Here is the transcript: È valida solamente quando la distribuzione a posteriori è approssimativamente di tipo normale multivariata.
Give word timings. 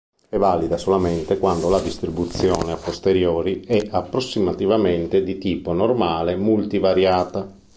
È 0.29 0.35
valida 0.35 0.79
solamente 0.79 1.37
quando 1.37 1.69
la 1.69 1.79
distribuzione 1.79 2.71
a 2.71 2.75
posteriori 2.75 3.59
è 3.59 3.87
approssimativamente 3.91 5.23
di 5.23 5.37
tipo 5.37 5.73
normale 5.73 6.35
multivariata. 6.35 7.59